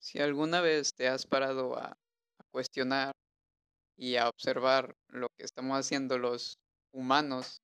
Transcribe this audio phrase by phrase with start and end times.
[0.00, 1.94] Si alguna vez te has parado a,
[2.52, 3.12] cuestionar
[3.96, 6.56] y a observar lo que estamos haciendo los
[6.92, 7.58] humanos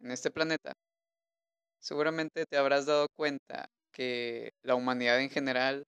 [0.00, 0.72] en este planeta,
[1.80, 5.84] seguramente te habrás dado cuenta que la humanidad en general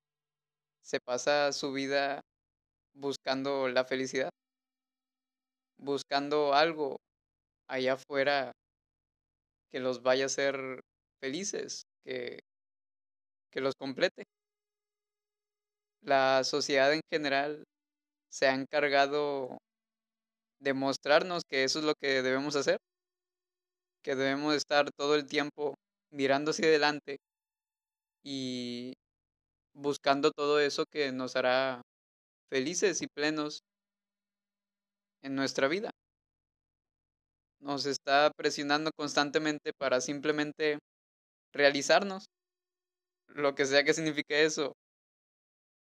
[0.82, 2.20] se pasa su vida
[2.94, 4.30] buscando la felicidad,
[5.78, 6.98] buscando algo
[7.66, 8.52] allá afuera
[9.70, 10.80] que los vaya a hacer
[11.20, 12.40] felices, que,
[13.50, 14.24] que los complete.
[16.02, 17.64] La sociedad en general
[18.30, 19.58] se ha encargado
[20.60, 22.78] de mostrarnos que eso es lo que debemos hacer,
[24.02, 25.74] que debemos estar todo el tiempo
[26.10, 27.18] mirando hacia adelante
[28.24, 28.94] y
[29.74, 31.82] buscando todo eso que nos hará
[32.50, 33.60] felices y plenos
[35.22, 35.90] en nuestra vida.
[37.60, 40.78] Nos está presionando constantemente para simplemente
[41.52, 42.26] realizarnos,
[43.28, 44.74] lo que sea que signifique eso,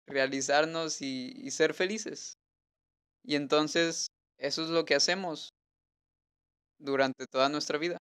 [0.08, 2.34] realizarnos y, ser felices.
[3.24, 5.50] Y entonces eso es lo que hacemos
[6.78, 7.98] durante toda nuestra vida.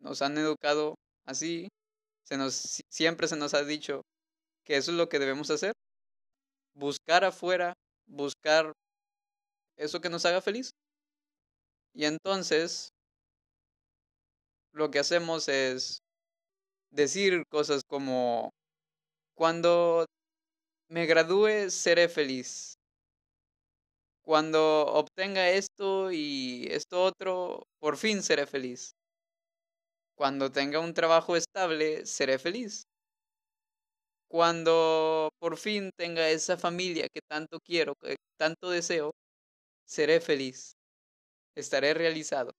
[0.00, 1.68] Nos han educado así,
[2.24, 4.02] se nos, siempre se nos ha dicho
[4.64, 5.72] que eso es lo que debemos hacer.
[6.74, 7.74] Buscar afuera,
[8.06, 8.72] buscar
[9.76, 10.72] eso que nos haga feliz.
[11.94, 12.90] Y entonces
[14.72, 15.98] lo que hacemos es
[16.90, 18.50] decir cosas como,
[19.34, 20.06] cuando
[20.90, 22.74] me gradúe seré feliz.
[24.22, 28.92] Cuando obtenga esto y esto otro, por fin seré feliz.
[30.16, 32.84] Cuando tenga un trabajo estable, seré feliz.
[34.28, 39.12] Cuando por fin tenga esa familia que tanto quiero, que tanto deseo,
[39.86, 40.72] seré feliz.
[41.56, 42.52] Estaré realizado.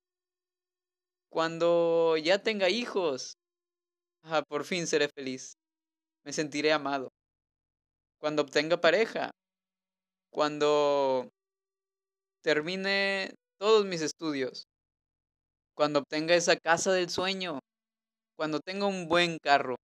[1.30, 3.36] Cuando ya tenga hijos,
[4.24, 5.54] ah, por fin seré feliz.
[6.26, 7.10] Me sentiré amado.
[8.22, 9.32] Cuando obtenga pareja,
[10.30, 11.28] cuando
[12.44, 14.66] termine todos mis estudios,
[15.76, 17.60] cuando obtenga esa casa del sueño,
[18.38, 19.76] cuando tenga un buen carro,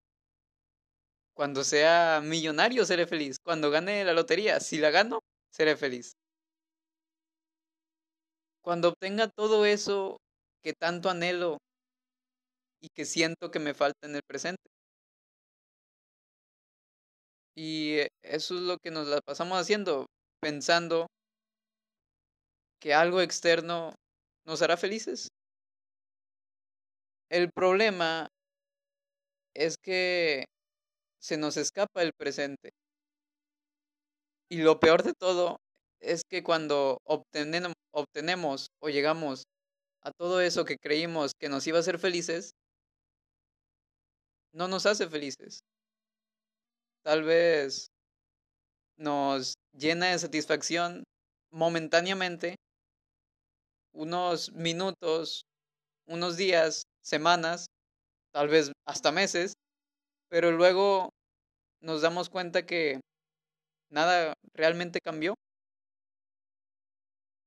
[1.33, 5.21] cuando sea millonario seré feliz, cuando gane la lotería, si la gano,
[5.51, 6.13] seré feliz.
[8.63, 10.17] Cuando obtenga todo eso
[10.61, 11.57] que tanto anhelo
[12.81, 14.69] y que siento que me falta en el presente.
[17.55, 20.05] Y eso es lo que nos la pasamos haciendo,
[20.41, 21.07] pensando
[22.79, 23.93] que algo externo
[24.45, 25.27] nos hará felices.
[27.29, 28.27] El problema
[29.53, 30.45] es que
[31.19, 32.69] se nos escapa el presente.
[34.49, 35.57] Y lo peor de todo
[35.99, 39.43] es que cuando obtenemos, o llegamos
[40.01, 42.51] a todo eso que creímos que nos iba a hacer felices,
[44.53, 45.59] no nos hace felices.
[47.03, 47.87] Tal vez
[48.97, 51.03] nos llena de satisfacción
[51.51, 52.55] momentáneamente,
[53.93, 55.43] unos minutos,
[56.07, 57.67] unos días, semanas,
[58.33, 59.53] tal vez hasta meses,
[60.29, 61.09] pero luego
[61.81, 62.99] nos damos cuenta que
[63.89, 65.35] nada realmente cambió,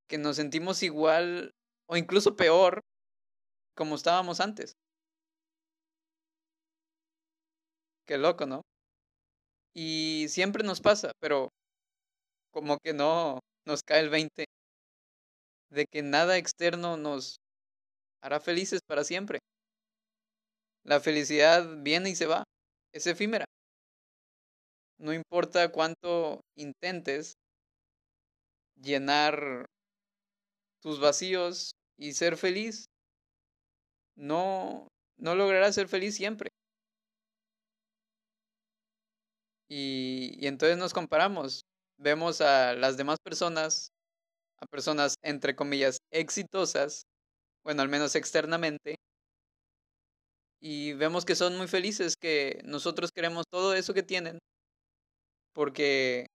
[0.09, 1.53] que nos sentimos igual
[1.89, 2.81] o incluso peor
[3.77, 4.73] como estábamos antes.
[8.07, 8.63] Qué loco, ¿no?
[9.75, 11.51] Y siempre nos pasa, pero
[12.53, 14.45] como que no nos cae el 20
[15.71, 17.37] de que nada externo nos
[18.23, 19.39] hará felices para siempre.
[20.85, 22.45] La felicidad viene y se va,
[22.93, 23.45] es efímera.
[24.99, 27.35] No importa cuánto intentes
[28.77, 29.67] llenar
[30.83, 32.87] tus vacíos y ser feliz,
[34.17, 34.89] no,
[35.19, 36.51] no lograrás ser feliz siempre.
[39.71, 41.63] Y, entonces nos comparamos,
[41.97, 43.93] vemos a las demás personas,
[44.61, 47.05] a personas entre comillas exitosas,
[47.65, 48.97] bueno, al menos externamente,
[50.61, 54.39] y vemos que son muy felices, que nosotros queremos todo eso que tienen,
[55.53, 56.27] porque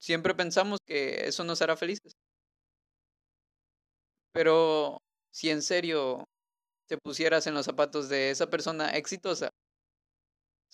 [0.00, 2.12] siempre pensamos que eso nos hará felices.
[4.32, 4.98] Pero
[5.32, 6.24] si en serio
[6.88, 9.50] te pusieras en los zapatos de esa persona exitosa,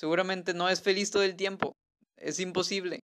[0.00, 1.74] seguramente no es feliz todo el tiempo,
[2.16, 3.00] es imposible.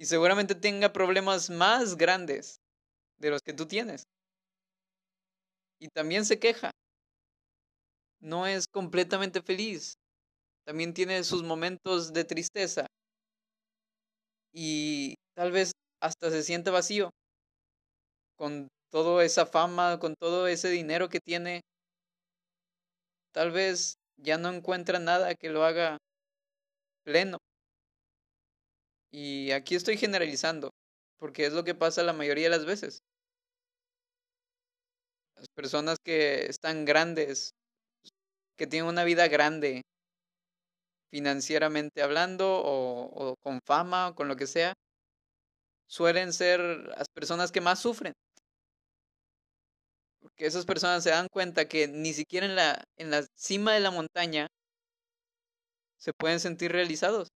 [0.00, 2.56] Y seguramente tenga problemas más grandes
[3.18, 4.04] de los que tú tienes.
[5.78, 6.70] Y también se queja.
[8.20, 9.94] No es completamente feliz.
[10.66, 12.86] También tiene sus momentos de tristeza,
[14.54, 17.10] y tal vez hasta se siente vacío
[18.36, 21.60] con toda esa fama, con todo ese dinero que tiene.
[23.32, 25.98] Tal vez ya no encuentra nada que lo haga
[27.04, 27.38] pleno.
[29.12, 30.70] Y aquí estoy generalizando,
[31.18, 32.98] porque es lo que pasa la mayoría de las veces.
[35.36, 37.52] Las personas que están grandes,
[38.56, 39.82] que tienen una vida grande,
[41.10, 44.74] financieramente hablando, o, o con fama, o con lo que sea,
[45.88, 48.12] suelen ser las personas que más sufren.
[50.24, 53.80] Porque esas personas se dan cuenta que ni siquiera en la, en la cima de
[53.80, 54.46] la montaña
[55.98, 57.28] se pueden sentir realizados.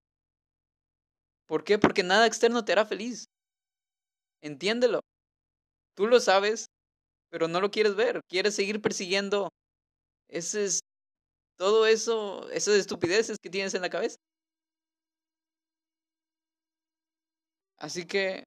[1.47, 1.79] ¿Por qué?
[1.79, 3.27] Porque nada externo te hará feliz.
[4.41, 5.01] Entiéndelo.
[5.95, 6.67] Tú lo sabes,
[7.31, 8.23] pero no lo quieres ver.
[8.29, 9.51] Quieres seguir persiguiendo
[10.29, 10.81] ese es
[11.59, 14.17] todo eso, esas estupideces que tienes en la cabeza.
[17.79, 18.45] Así que,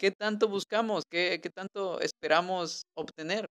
[0.00, 1.04] ¿qué tanto buscamos?
[1.10, 3.46] ¿Qué, qué tanto esperamos obtener?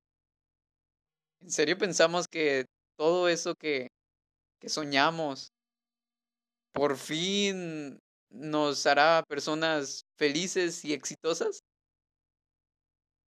[1.43, 2.65] ¿En serio pensamos que
[2.97, 3.89] todo eso que,
[4.59, 5.51] que soñamos
[6.73, 7.99] por fin
[8.31, 11.61] nos hará personas felices y exitosas?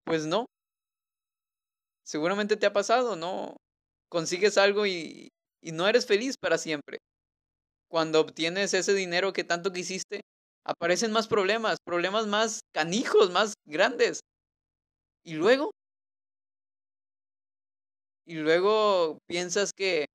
[0.03, 0.47] Pues no.
[2.03, 3.56] Seguramente te ha pasado, ¿no?
[4.09, 5.29] Consigues algo y,
[5.62, 6.97] y no eres feliz para siempre.
[7.88, 10.21] Cuando obtienes ese dinero que tanto quisiste,
[10.65, 14.21] aparecen más problemas, problemas más canijos, más grandes.
[15.23, 15.71] Y luego,
[18.25, 20.05] y luego piensas que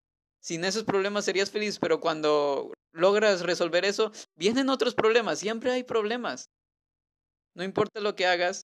[0.42, 5.82] sin esos problemas serías feliz, pero cuando logras resolver eso, vienen otros problemas, siempre hay
[5.82, 6.46] problemas.
[7.56, 8.62] No importa lo que hagas.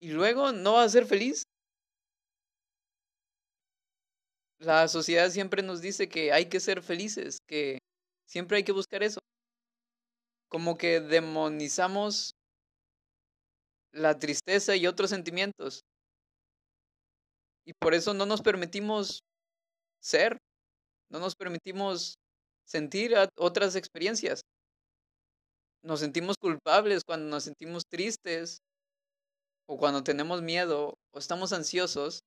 [0.00, 1.42] Y luego no vas a ser feliz.
[4.58, 7.78] La sociedad siempre nos dice que hay que ser felices, que
[8.26, 9.20] siempre hay que buscar eso.
[10.54, 12.36] Como que demonizamos
[13.92, 15.80] la tristeza y otros sentimientos.
[17.66, 19.24] Y por eso no nos permitimos
[20.00, 20.38] ser,
[21.10, 22.18] no nos permitimos
[22.64, 24.42] sentir otras experiencias.
[25.82, 28.58] Nos sentimos culpables cuando nos sentimos tristes
[29.68, 32.20] o cuando tenemos miedo o estamos ansiosos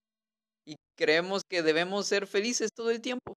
[0.66, 3.36] y creemos que debemos ser felices todo el tiempo.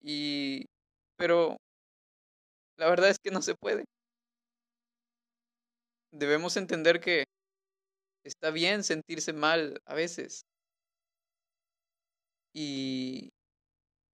[0.00, 0.64] Y
[1.18, 1.58] pero
[2.76, 3.84] la verdad es que no se puede.
[6.12, 7.24] Debemos entender que
[8.24, 10.42] está bien sentirse mal a veces.
[12.56, 13.30] Y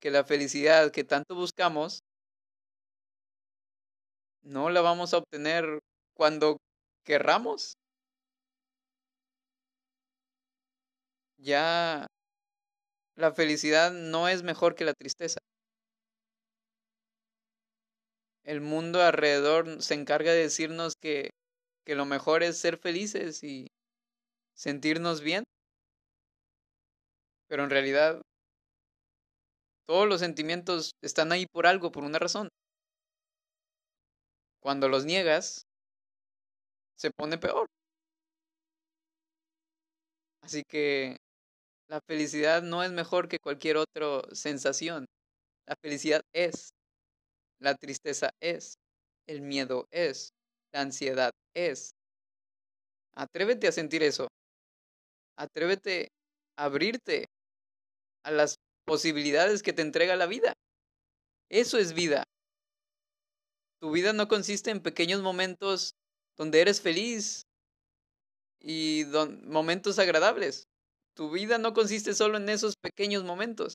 [0.01, 2.01] que la felicidad que tanto buscamos
[4.43, 5.81] no la vamos a obtener
[6.15, 6.59] cuando
[7.05, 7.75] querramos.
[11.39, 12.07] Ya
[13.17, 15.39] la felicidad no es mejor que la tristeza.
[18.51, 21.31] El mundo alrededor se encarga de decirnos que,
[21.87, 23.69] que lo mejor es ser felices y
[24.57, 25.45] sentirnos bien.
[27.47, 28.21] Pero en realidad
[29.87, 32.49] todos los sentimientos están ahí por algo, por una razón.
[34.61, 35.63] Cuando los niegas,
[36.97, 37.69] se pone peor.
[40.43, 41.19] Así que
[41.87, 45.07] la felicidad no es mejor que cualquier otra sensación.
[45.69, 46.73] La felicidad es.
[47.61, 48.79] La tristeza es.
[49.27, 50.33] El miedo es.
[50.73, 51.93] La ansiedad es.
[53.15, 54.29] Atrévete a sentir eso.
[55.37, 56.09] Atrévete
[56.57, 57.27] a abrirte
[58.25, 60.53] a las posibilidades que te entrega la vida.
[61.49, 62.25] Eso es vida.
[63.81, 65.93] Tu vida no consiste en pequeños momentos
[66.37, 67.43] donde eres feliz
[68.61, 69.05] y
[69.45, 70.67] momentos agradables.
[71.15, 73.75] Tu vida no consiste solo en esos pequeños momentos.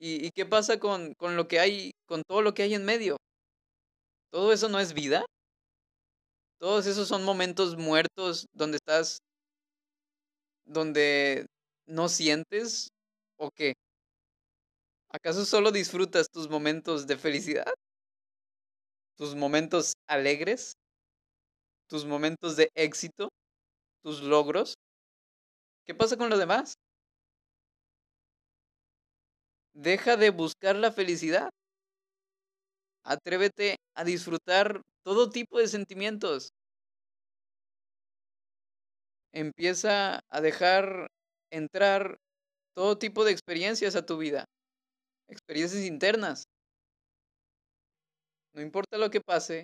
[0.00, 3.16] ¿Y, qué pasa con, con lo que hay, con todo lo que hay en medio?
[4.30, 5.24] ¿Todo eso no es vida?
[6.60, 9.18] Todos esos son momentos muertos donde estás,
[10.66, 11.46] donde
[11.86, 12.88] no sientes
[13.38, 13.74] ¿O qué?
[15.10, 17.72] ¿Acaso solo disfrutas tus momentos de felicidad?
[19.16, 20.72] ¿Tus momentos alegres?
[21.88, 23.28] ¿Tus momentos de éxito?
[24.02, 24.74] ¿Tus logros?
[25.86, 26.74] ¿Qué pasa con lo demás?
[29.80, 31.50] Deja de buscar la felicidad.
[33.04, 36.48] Atrévete a disfrutar todo tipo de sentimientos.
[39.32, 41.06] Empieza a dejar
[41.52, 42.18] entrar
[42.74, 44.46] todo tipo de experiencias a tu vida,
[45.28, 46.42] experiencias internas.
[48.52, 49.62] No importa lo que pase,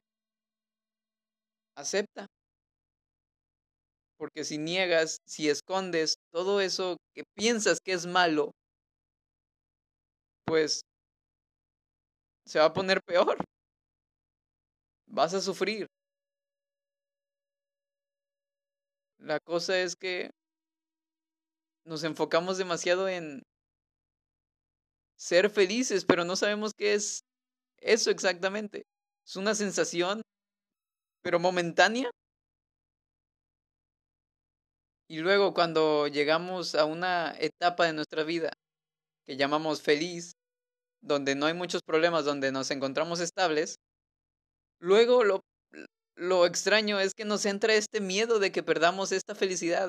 [1.75, 2.28] acepta.
[4.16, 8.52] Porque si niegas, si escondes todo eso que piensas que es malo,
[10.46, 10.82] pues
[12.46, 13.38] se va a poner peor.
[15.06, 15.86] Vas a sufrir.
[19.18, 20.30] La cosa es que
[21.86, 23.42] nos enfocamos demasiado en
[25.16, 27.22] ser felices, pero no sabemos qué es
[27.78, 28.84] eso exactamente.
[29.26, 30.22] Es una sensación,
[31.22, 32.10] pero momentánea.
[35.08, 38.50] Y luego cuando llegamos a una etapa de nuestra vida
[39.26, 40.33] que llamamos feliz,
[41.02, 43.76] donde no hay muchos problemas, donde nos encontramos estables,
[44.81, 45.40] luego lo,
[46.16, 49.88] lo extraño es que nos entra este miedo de que perdamos esta felicidad,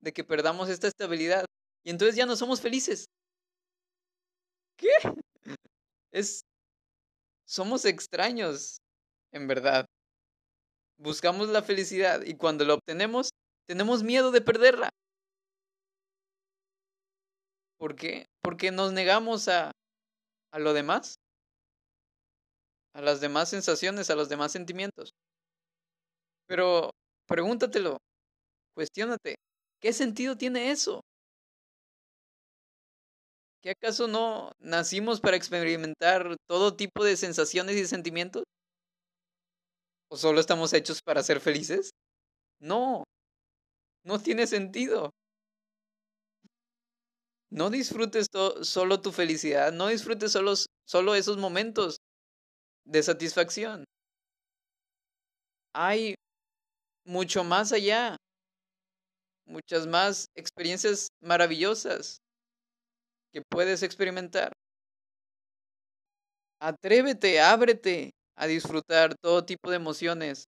[0.00, 1.44] de que perdamos esta estabilidad,
[1.84, 3.06] y entonces ya no somos felices.
[4.76, 4.90] ¿Qué?
[6.12, 6.42] Es...
[7.46, 8.78] Somos extraños,
[9.32, 9.86] en verdad.
[10.98, 13.30] Buscamos la felicidad y cuando la obtenemos,
[13.66, 14.90] tenemos miedo de perderla.
[17.82, 18.26] ¿Por qué?
[18.44, 19.72] Porque nos negamos a,
[20.52, 21.16] a lo demás,
[22.94, 25.10] a las demás sensaciones, a los demás sentimientos.
[26.46, 26.90] Pero
[27.26, 27.96] pregúntatelo,
[28.76, 29.34] cuestiónate,
[29.80, 31.00] ¿qué sentido tiene eso?
[33.64, 38.44] ¿Qué acaso no nacimos para experimentar todo tipo de sensaciones y sentimientos?
[40.08, 41.90] ¿O solo estamos hechos para ser felices?
[42.60, 43.02] No,
[44.04, 45.10] no tiene sentido.
[47.52, 48.28] No disfrutes
[48.62, 50.54] solo tu felicidad, no disfrutes solo,
[50.86, 51.98] solo esos momentos
[52.86, 53.84] de satisfacción.
[55.74, 56.14] Hay
[57.04, 58.16] mucho más allá,
[59.44, 62.16] muchas más experiencias maravillosas
[63.34, 64.52] que puedes experimentar.
[66.58, 70.46] Atrévete, ábrete a disfrutar todo tipo de emociones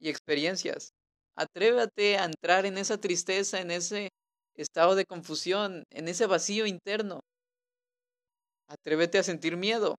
[0.00, 0.92] y experiencias.
[1.36, 4.08] Atrévete a entrar en esa tristeza, en ese
[4.56, 7.20] estado de confusión, en ese vacío interno.
[8.68, 9.96] Atrévete a sentir miedo.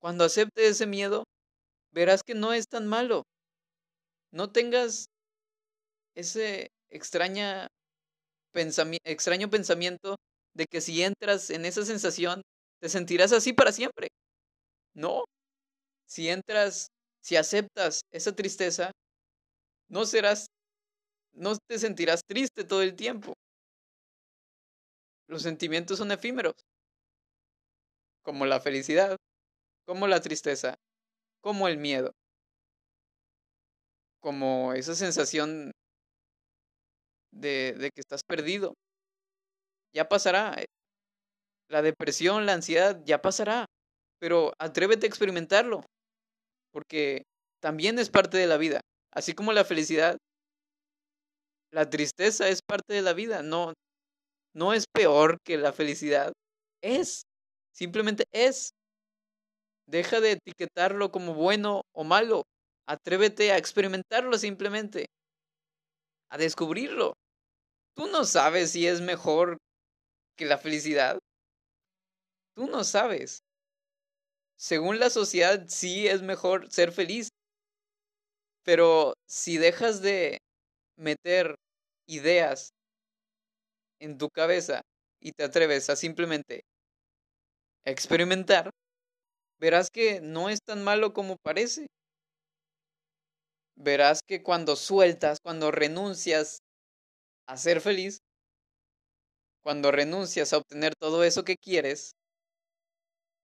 [0.00, 1.24] Cuando aceptes ese miedo,
[1.92, 3.22] verás que no es tan malo.
[4.32, 5.06] No tengas
[6.14, 7.68] ese extraña
[9.04, 10.16] extraño pensamiento
[10.54, 12.42] de que si entras en esa sensación,
[12.80, 14.08] te sentirás así para siempre.
[14.94, 15.24] No.
[16.06, 16.88] Si entras,
[17.20, 18.92] si aceptas esa tristeza,
[19.88, 20.46] no serás,
[21.32, 23.34] no te sentirás triste todo el tiempo.
[25.28, 26.54] Los sentimientos son efímeros,
[28.22, 29.16] como la felicidad,
[29.86, 30.76] como la tristeza,
[31.40, 32.12] como el miedo,
[34.20, 35.72] como esa sensación
[37.32, 38.74] de, que estás perdido.
[39.92, 40.54] Ya pasará.
[40.58, 40.66] Eh,
[41.68, 43.66] la depresión, la ansiedad, ya pasará.
[44.18, 45.82] Pero atrévete a experimentarlo,
[46.72, 47.24] porque
[47.60, 48.80] también es parte de la vida.
[49.12, 50.16] Así como la felicidad,
[51.70, 53.42] la tristeza es parte de la vida.
[53.42, 53.74] No,
[54.54, 56.32] no es peor que la felicidad.
[56.82, 57.24] Es.
[57.72, 58.70] Simplemente es.
[59.86, 62.44] Deja de etiquetarlo como bueno o malo.
[62.86, 65.06] Atrévete a experimentarlo simplemente.
[66.30, 67.14] A descubrirlo.
[67.96, 69.58] Tú no sabes si es mejor
[70.36, 71.18] que la felicidad.
[72.56, 73.40] Tú no sabes.
[74.56, 77.28] Según la sociedad, sí es mejor ser feliz.
[78.64, 80.38] Pero si dejas de
[80.96, 81.56] meter
[82.08, 82.70] ideas
[84.04, 84.82] en tu cabeza
[85.20, 86.64] y te atreves a simplemente
[87.84, 88.70] experimentar,
[89.58, 91.86] verás que no es tan malo como parece.
[93.76, 96.60] Verás que cuando sueltas, cuando renuncias
[97.46, 98.18] a ser feliz,
[99.62, 102.12] cuando renuncias a obtener todo eso que quieres,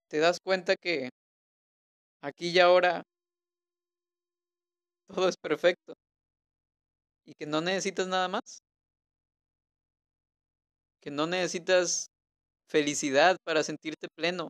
[0.09, 1.09] te das cuenta que
[2.23, 3.03] aquí y ahora
[5.09, 5.95] todo es perfecto
[7.25, 8.61] y que no necesitas nada más
[11.01, 12.09] que no necesitas
[12.69, 14.49] felicidad para sentirte pleno,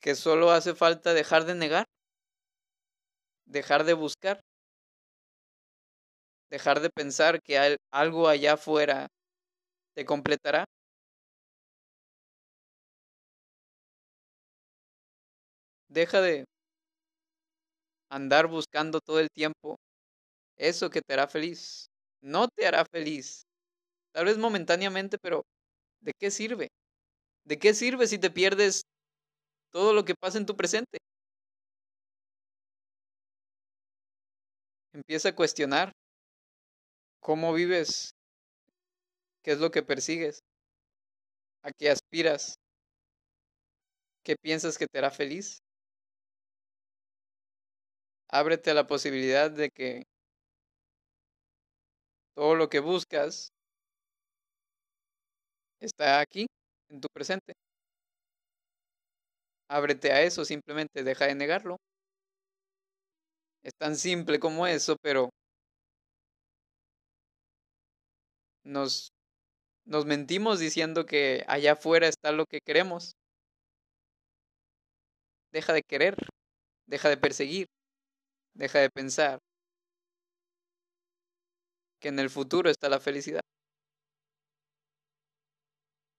[0.00, 1.84] que solo hace falta dejar de negar,
[3.46, 4.40] dejar de buscar,
[6.50, 9.08] dejar de pensar que algo allá afuera
[9.96, 10.64] te completará.
[15.88, 16.44] Deja de
[18.10, 19.76] andar buscando todo el tiempo
[20.58, 21.88] eso que te hará feliz.
[22.22, 23.45] No te hará feliz.
[24.16, 25.44] Tal vez momentáneamente, pero
[26.00, 26.68] ¿de qué sirve?
[27.44, 28.80] ¿De qué sirve si te pierdes
[29.72, 30.96] todo lo que pasa en tu presente?
[34.94, 35.92] Empieza a cuestionar
[37.20, 38.12] cómo vives,
[39.44, 40.40] qué es lo que persigues,
[41.62, 42.54] a qué aspiras,
[44.24, 45.58] qué piensas que te hará feliz.
[48.30, 50.04] Ábrete a la posibilidad de que
[52.34, 53.50] todo lo que buscas
[55.80, 56.46] está aquí,
[56.90, 57.54] en tu presente.
[59.68, 61.76] Ábrete a eso, simplemente deja de negarlo.
[63.62, 65.30] Es tan simple como eso, pero
[68.64, 69.10] nos,
[69.86, 73.12] nos mentimos diciendo que allá afuera está lo que queremos.
[75.52, 76.16] Deja de querer,
[76.86, 77.66] deja de perseguir,
[78.54, 79.38] deja de pensar
[82.00, 83.40] que en el futuro está la felicidad.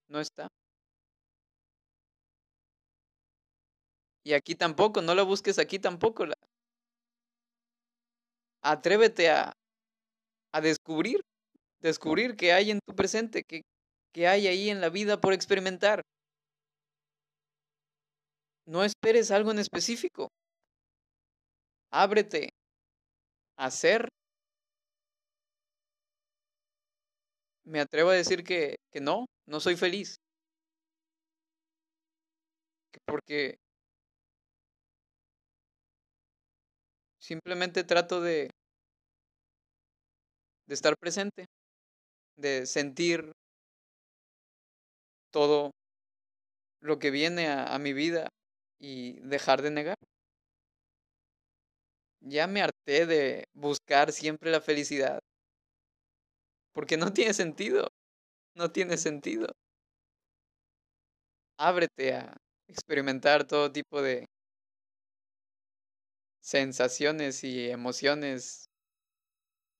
[0.09, 0.47] No está.
[4.23, 6.25] Y aquí tampoco, no la busques aquí tampoco.
[6.25, 6.35] La...
[8.61, 9.53] Atrévete a,
[10.53, 11.21] a descubrir,
[11.81, 13.61] descubrir qué hay en tu presente, qué,
[14.13, 16.01] qué hay ahí en la vida por experimentar.
[18.65, 20.27] No esperes algo en específico.
[21.91, 22.49] Ábrete
[23.57, 24.09] a ser.
[27.67, 30.17] Me atrevo a decir que, que no, no soy feliz.
[33.05, 33.59] Porque
[37.19, 38.49] Simplemente trato de,
[40.67, 41.45] de estar presente,
[42.37, 43.33] de sentir
[45.31, 45.71] todo
[46.81, 48.29] lo que viene a, a mi vida
[48.79, 49.95] y dejar de negar.
[52.21, 55.19] Ya me harté de buscar siempre la felicidad.
[56.77, 57.87] Porque no tiene sentido.
[58.55, 59.47] No tiene sentido.
[61.57, 64.27] Ábrete a experimentar todo tipo de,
[66.39, 68.67] sensaciones y emociones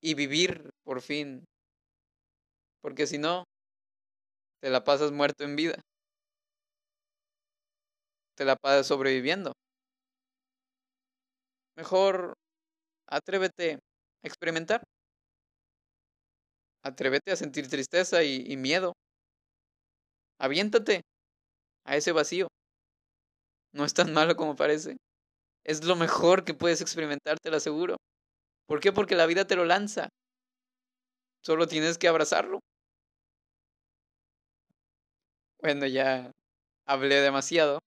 [0.02, 1.46] y vivir por fin.
[2.82, 3.44] Porque si no,
[4.60, 5.80] te la pasas muerto en vida.
[8.36, 9.54] Te la pasas sobreviviendo.
[11.76, 12.34] Mejor
[13.08, 14.82] atrévete a experimentar.
[16.88, 18.94] Atrévete a sentir tristeza y, miedo.
[20.40, 21.02] Aviéntate
[21.86, 22.48] a ese vacío.
[23.74, 24.96] No es tan malo como parece.
[25.66, 27.98] Es lo mejor que puedes experimentar, te lo aseguro.
[28.68, 28.94] ¿Por qué?
[28.94, 30.08] Porque la vida te lo lanza.
[31.44, 32.60] Solo tienes que abrazarlo.
[35.62, 36.32] Bueno, ya
[36.86, 37.80] hablé demasiado.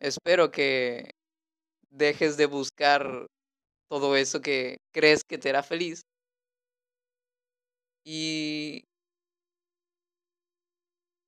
[0.00, 1.10] Espero que
[1.90, 3.26] dejes de buscar
[3.88, 6.02] todo eso que crees que te hará feliz.
[8.10, 8.84] Y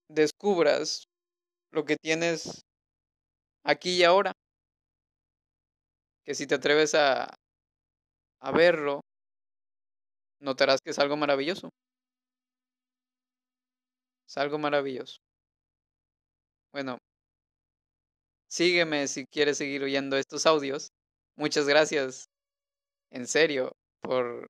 [0.08, 1.04] descubras
[1.70, 2.62] lo que tienes
[3.62, 4.32] aquí y ahora
[6.24, 7.34] que si te atreves a,
[8.40, 9.02] a verlo,
[10.40, 11.68] notarás que es algo maravilloso.
[14.26, 15.18] Es algo maravilloso.
[16.72, 16.96] Bueno,
[18.48, 20.88] sígueme si quieres seguir oyendo estos audios.
[21.36, 22.24] Muchas gracias,
[23.10, 24.48] en serio, por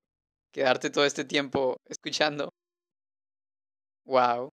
[0.51, 2.51] quedarte todo este tiempo escuchando.
[4.05, 4.49] Wow.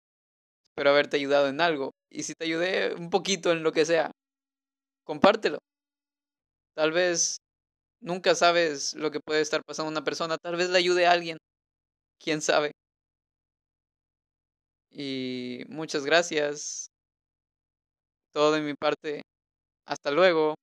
[0.64, 1.92] Espero haberte ayudado en algo.
[2.12, 4.12] Y si te ayudé un poquito en lo que sea,
[5.06, 5.60] compártelo.
[6.76, 7.38] Tal vez
[8.02, 11.38] nunca sabes lo que puede estar pasando una persona, tal vez le ayude a alguien,
[12.20, 12.74] quién sabe.
[14.92, 16.90] Y muchas gracias.
[18.34, 19.22] Todo de mi parte.
[19.88, 20.56] Hasta luego.